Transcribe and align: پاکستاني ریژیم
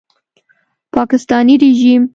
پاکستاني 0.93 1.55
ریژیم 1.61 2.03